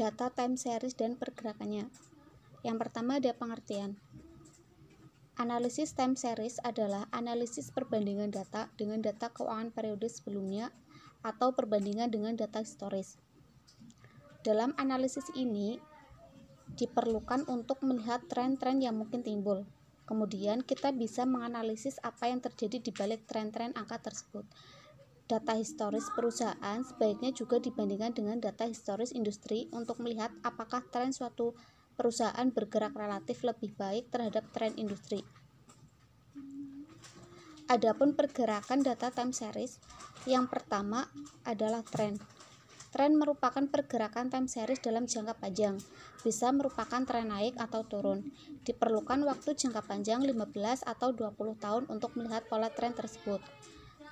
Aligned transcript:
data 0.00 0.32
time 0.32 0.56
series 0.56 0.96
dan 0.96 1.12
pergerakannya. 1.12 1.84
Yang 2.64 2.76
pertama 2.80 3.20
ada 3.20 3.36
pengertian. 3.36 4.00
Analisis 5.36 5.92
time 5.92 6.16
series 6.16 6.56
adalah 6.64 7.04
analisis 7.12 7.68
perbandingan 7.68 8.32
data 8.32 8.72
dengan 8.80 9.04
data 9.04 9.28
keuangan 9.28 9.68
periode 9.76 10.08
sebelumnya 10.08 10.72
atau 11.20 11.52
perbandingan 11.52 12.08
dengan 12.08 12.32
data 12.32 12.64
historis. 12.64 13.20
Dalam 14.40 14.72
analisis 14.80 15.28
ini 15.36 15.76
diperlukan 16.80 17.44
untuk 17.52 17.84
melihat 17.84 18.24
tren-tren 18.24 18.80
yang 18.80 18.96
mungkin 18.96 19.20
timbul. 19.20 19.68
Kemudian 20.08 20.64
kita 20.64 20.96
bisa 20.96 21.28
menganalisis 21.28 22.00
apa 22.00 22.32
yang 22.32 22.40
terjadi 22.40 22.80
di 22.80 22.88
balik 22.88 23.28
tren-tren 23.28 23.76
angka 23.76 24.00
tersebut. 24.00 24.48
Data 25.30 25.54
historis 25.54 26.10
perusahaan 26.10 26.82
sebaiknya 26.82 27.30
juga 27.30 27.62
dibandingkan 27.62 28.10
dengan 28.10 28.42
data 28.42 28.66
historis 28.66 29.14
industri 29.14 29.70
untuk 29.70 30.02
melihat 30.02 30.34
apakah 30.42 30.82
tren 30.90 31.14
suatu 31.14 31.54
perusahaan 31.94 32.50
bergerak 32.50 32.98
relatif 32.98 33.46
lebih 33.46 33.70
baik 33.78 34.10
terhadap 34.10 34.42
tren 34.50 34.74
industri. 34.74 35.22
Adapun 37.70 38.18
pergerakan 38.18 38.82
data 38.82 39.14
time 39.14 39.30
series, 39.30 39.78
yang 40.26 40.50
pertama 40.50 41.06
adalah 41.46 41.86
tren. 41.86 42.18
Tren 42.90 43.14
merupakan 43.14 43.62
pergerakan 43.70 44.34
time 44.34 44.50
series 44.50 44.82
dalam 44.82 45.06
jangka 45.06 45.38
panjang, 45.38 45.78
bisa 46.26 46.50
merupakan 46.50 47.06
tren 47.06 47.30
naik 47.30 47.54
atau 47.54 47.86
turun. 47.86 48.26
Diperlukan 48.66 49.22
waktu 49.22 49.54
jangka 49.54 49.86
panjang 49.86 50.26
15 50.26 50.82
atau 50.82 51.14
20 51.14 51.54
tahun 51.54 51.86
untuk 51.86 52.18
melihat 52.18 52.50
pola 52.50 52.66
tren 52.74 52.98
tersebut. 52.98 53.38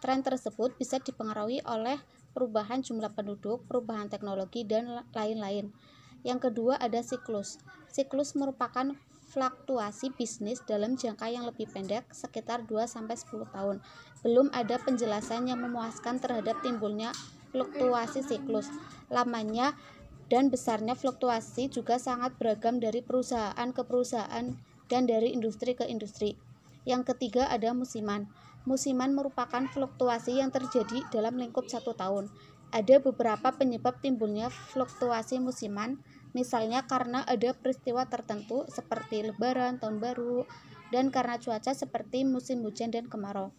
Tren 0.00 0.20
tersebut 0.20 0.76
bisa 0.76 1.00
dipengaruhi 1.00 1.64
oleh 1.64 1.96
perubahan 2.36 2.84
jumlah 2.84 3.16
penduduk, 3.16 3.64
perubahan 3.64 4.12
teknologi, 4.12 4.62
dan 4.68 5.04
lain-lain. 5.16 5.72
Yang 6.20 6.50
kedua 6.50 6.76
ada 6.76 7.00
siklus. 7.00 7.56
Siklus 7.88 8.36
merupakan 8.36 8.92
fluktuasi 9.32 10.12
bisnis 10.14 10.60
dalam 10.64 10.94
jangka 10.96 11.32
yang 11.32 11.48
lebih 11.48 11.68
pendek, 11.70 12.08
sekitar 12.12 12.64
2-10 12.68 13.48
tahun. 13.50 13.80
Belum 14.20 14.52
ada 14.52 14.76
penjelasan 14.80 15.48
yang 15.48 15.60
memuaskan 15.64 16.20
terhadap 16.20 16.60
timbulnya 16.60 17.10
fluktuasi 17.50 18.20
siklus. 18.20 18.68
Lamanya 19.08 19.72
dan 20.26 20.50
besarnya 20.50 20.98
fluktuasi 20.98 21.70
juga 21.70 21.96
sangat 22.02 22.34
beragam 22.36 22.82
dari 22.82 23.00
perusahaan 23.00 23.70
ke 23.70 23.82
perusahaan 23.86 24.56
dan 24.90 25.02
dari 25.06 25.30
industri 25.32 25.78
ke 25.78 25.86
industri. 25.86 26.34
Yang 26.86 27.12
ketiga 27.12 27.50
ada 27.50 27.74
musiman. 27.74 28.30
Musiman 28.62 29.12
merupakan 29.12 29.66
fluktuasi 29.66 30.38
yang 30.38 30.54
terjadi 30.54 31.02
dalam 31.10 31.34
lingkup 31.34 31.66
satu 31.66 31.98
tahun. 31.98 32.30
Ada 32.70 32.98
beberapa 33.02 33.54
penyebab 33.54 34.02
timbulnya 34.02 34.50
fluktuasi 34.50 35.38
musiman, 35.38 36.02
misalnya 36.34 36.86
karena 36.86 37.22
ada 37.26 37.54
peristiwa 37.54 38.06
tertentu 38.10 38.66
seperti 38.70 39.22
lebaran, 39.22 39.78
tahun 39.78 40.02
baru, 40.02 40.46
dan 40.90 41.14
karena 41.14 41.38
cuaca 41.38 41.74
seperti 41.74 42.26
musim 42.26 42.62
hujan 42.66 42.90
dan 42.94 43.06
kemarau. 43.06 43.54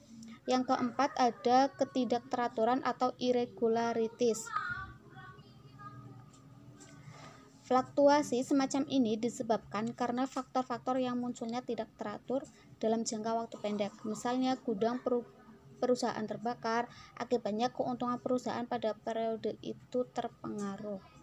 Yang 0.47 0.71
keempat 0.75 1.11
ada 1.19 1.71
ketidakteraturan 1.75 2.83
atau 2.83 3.11
irregularities. 3.19 4.47
Fluktuasi 7.67 8.47
semacam 8.47 8.87
ini 8.87 9.19
disebabkan 9.19 9.91
karena 9.91 10.23
faktor-faktor 10.23 11.03
yang 11.03 11.19
munculnya 11.19 11.59
tidak 11.59 11.91
teratur 11.99 12.47
dalam 12.79 13.03
jangka 13.03 13.35
waktu 13.35 13.59
pendek. 13.59 13.91
Misalnya 14.07 14.55
gudang 14.55 15.03
perusahaan 15.75 16.23
terbakar, 16.23 16.87
akibatnya 17.19 17.67
keuntungan 17.75 18.23
perusahaan 18.23 18.63
pada 18.63 18.95
periode 18.95 19.59
itu 19.59 20.07
terpengaruh. 20.15 21.16